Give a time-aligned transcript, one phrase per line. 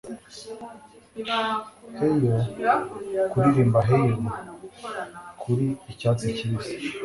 [1.97, 2.75] Heighho
[3.31, 4.29] kuririmba heighho
[5.41, 6.73] Kuri icyatsi kibisi